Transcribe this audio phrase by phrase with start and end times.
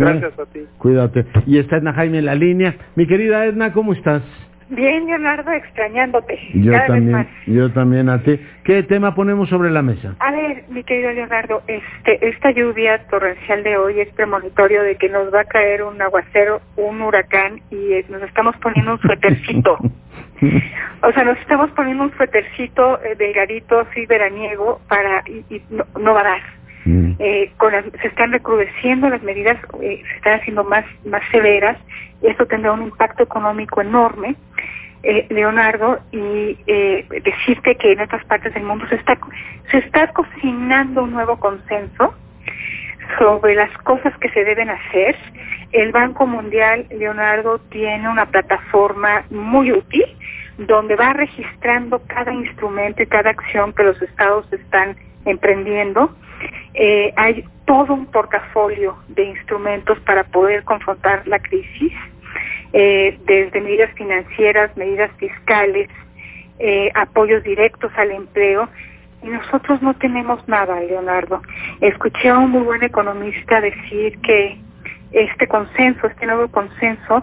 [0.00, 0.60] Gracias a ti.
[0.78, 1.26] Cuídate.
[1.46, 2.74] Y está Edna Jaime en la línea.
[2.96, 4.22] Mi querida Edna, ¿cómo estás?
[4.70, 6.38] Bien, Leonardo, extrañándote.
[6.54, 7.26] Yo cada vez también, más.
[7.46, 8.38] yo también a ti.
[8.62, 10.14] ¿Qué tema ponemos sobre la mesa?
[10.20, 15.08] A ver, mi querido Leonardo, este, esta lluvia torrencial de hoy es premonitorio de que
[15.08, 19.76] nos va a caer un aguacero, un huracán y eh, nos estamos poniendo un suétercito.
[21.02, 25.84] o sea, nos estamos poniendo un suétercito eh, delgadito, así veraniego, para y, y no,
[25.98, 26.59] no va a dar.
[27.18, 27.52] Eh,
[28.00, 31.76] se están recrudeciendo las medidas, eh, se están haciendo más, más severas,
[32.22, 34.36] esto tendrá un impacto económico enorme,
[35.02, 36.58] eh, Leonardo, y
[37.22, 39.18] decirte que en otras partes del mundo se está,
[39.70, 42.14] se está cocinando un nuevo consenso
[43.18, 45.16] sobre las cosas que se deben hacer.
[45.72, 50.04] El Banco Mundial, Leonardo, tiene una plataforma muy útil
[50.66, 56.14] donde va registrando cada instrumento y cada acción que los estados están emprendiendo.
[56.74, 61.92] Eh, hay todo un portafolio de instrumentos para poder confrontar la crisis,
[62.72, 65.88] eh, desde medidas financieras, medidas fiscales,
[66.58, 68.68] eh, apoyos directos al empleo.
[69.22, 71.42] Y nosotros no tenemos nada, Leonardo.
[71.80, 74.58] Escuché a un muy buen economista decir que
[75.12, 77.22] este consenso, este nuevo consenso,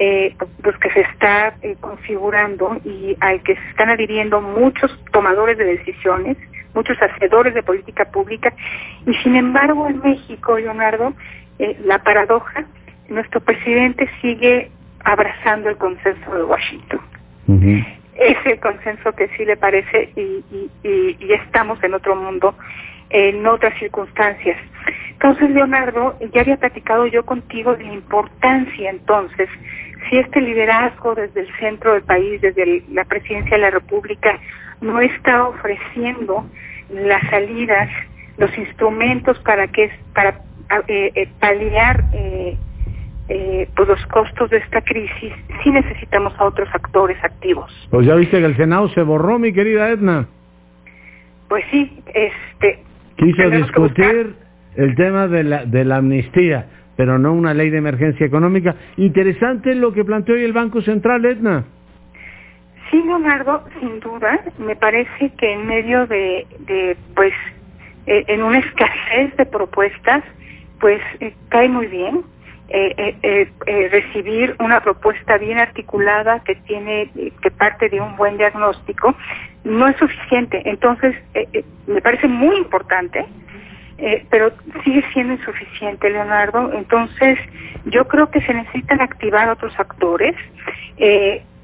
[0.00, 5.64] eh, pues que se está configurando y al que se están adhiriendo muchos tomadores de
[5.64, 6.36] decisiones,
[6.78, 8.50] muchos hacedores de política pública,
[9.06, 11.06] y sin embargo en México, Leonardo,
[11.58, 12.58] eh, la paradoja,
[13.08, 14.70] nuestro presidente sigue
[15.12, 17.00] abrazando el consenso de Washington.
[17.54, 17.74] Ujú.
[18.30, 20.20] Es el consenso que sí le parece y,
[20.56, 22.54] y, y- y estamos en otro mundo,
[23.10, 24.56] en otras circunstancias.
[25.12, 29.48] Entonces, Leonardo, ya había platicado yo contigo de la importancia entonces,
[30.08, 34.30] si este liderazgo desde el centro del país, desde el- la presidencia de la República,
[34.80, 36.44] no está ofreciendo
[36.90, 37.88] las salidas,
[38.36, 40.40] los instrumentos para que para
[40.88, 42.56] eh, eh, paliar eh,
[43.28, 47.70] eh, pues los costos de esta crisis, sí necesitamos a otros actores activos.
[47.90, 50.26] Pues ya viste que el Senado se borró, mi querida Edna.
[51.48, 52.82] Pues sí, este
[53.16, 54.34] Quiso discutir
[54.76, 56.66] el tema de la, de la amnistía,
[56.96, 58.76] pero no una ley de emergencia económica.
[58.96, 61.64] Interesante lo que planteó hoy el Banco Central, Edna.
[62.90, 66.46] Sí, Leonardo, sin duda, me parece que en medio de,
[67.14, 67.34] pues,
[68.06, 70.24] eh, en una escasez de propuestas,
[70.80, 72.22] pues eh, cae muy bien
[72.68, 77.10] eh, eh, recibir una propuesta bien articulada que tiene,
[77.42, 79.14] que parte de un buen diagnóstico,
[79.64, 80.62] no es suficiente.
[80.64, 81.16] Entonces,
[81.86, 83.24] me parece muy importante,
[84.30, 84.52] pero
[84.84, 86.72] sigue siendo insuficiente, Leonardo.
[86.72, 87.38] Entonces,
[87.86, 90.36] yo creo que se necesitan activar otros actores.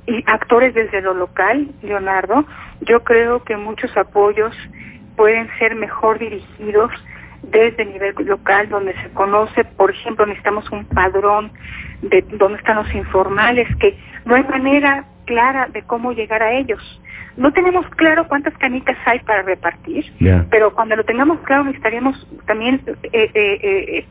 [0.07, 2.45] Y actores desde lo local, Leonardo,
[2.83, 4.55] yo creo que muchos apoyos
[5.17, 6.91] pueden ser mejor dirigidos
[7.43, 11.53] desde el nivel local, donde se conoce, por ejemplo, necesitamos un padrón
[12.03, 16.81] de dónde están los informales, que no hay manera clara de cómo llegar a ellos.
[17.37, 20.13] No tenemos claro cuántas canicas hay para repartir,
[20.51, 24.07] pero cuando lo tengamos claro necesitaríamos también eh, eh, eh,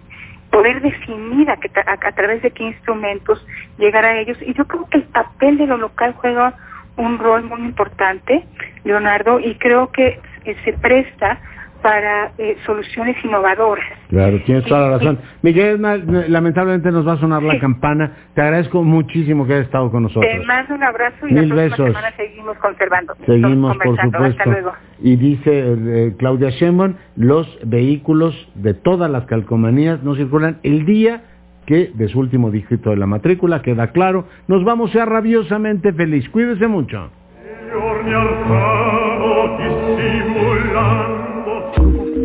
[0.54, 3.44] poder definir a, que a, a través de qué instrumentos
[3.80, 4.38] llegar a ellos.
[4.46, 6.54] Y yo creo que el papel de lo local juega
[6.96, 8.46] un rol muy importante,
[8.84, 11.40] Leonardo, y creo que eh, se presta
[11.84, 13.86] para eh, soluciones innovadoras.
[14.10, 15.20] Claro, tienes toda la razón.
[15.42, 15.82] Miguel,
[16.30, 18.12] lamentablemente nos va a sonar la campana.
[18.34, 20.32] Te agradezco muchísimo que hayas estado con nosotros.
[20.32, 21.88] Te mando un abrazo y Mil la próxima besos.
[21.88, 23.14] semana seguimos conservando.
[23.26, 24.24] Seguimos, por supuesto.
[24.24, 24.72] Hasta luego.
[25.02, 31.24] Y dice eh, Claudia Sheinbaum, los vehículos de todas las calcomanías no circulan el día
[31.66, 34.26] que de su último dígito de la matrícula, queda claro.
[34.48, 36.30] Nos vamos a ser rabiosamente feliz.
[36.30, 37.12] Cuídese mucho.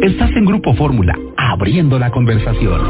[0.02, 2.80] Estás en Grupo Fórmula, abriendo la conversación.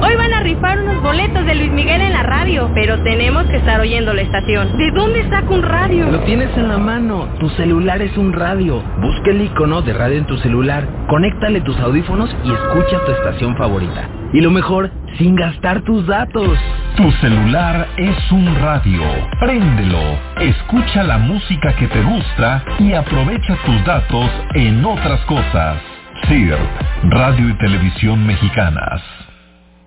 [0.00, 3.56] Hoy van a rifar unos boletos de Luis Miguel en la radio, pero tenemos que
[3.56, 4.78] estar oyendo la estación.
[4.78, 6.08] ¿De dónde saco un radio?
[6.08, 7.26] Lo tienes en la mano.
[7.40, 8.80] Tu celular es un radio.
[9.00, 10.86] Busca el icono de radio en tu celular.
[11.08, 14.08] Conéctale tus audífonos y escucha tu estación favorita.
[14.32, 16.58] Y lo mejor, sin gastar tus datos.
[16.96, 19.02] Tu celular es un radio.
[19.40, 25.78] Préndelo, escucha la música que te gusta y aprovecha tus datos en otras cosas.
[26.26, 26.58] CIRT,
[27.04, 29.27] Radio y Televisión Mexicanas.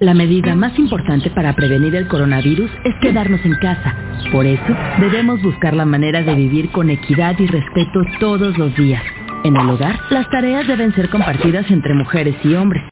[0.00, 3.94] La medida más importante para prevenir el coronavirus es quedarnos en casa.
[4.32, 9.02] Por eso, debemos buscar la manera de vivir con equidad y respeto todos los días.
[9.44, 12.82] En el hogar, las tareas deben ser compartidas entre mujeres y hombres.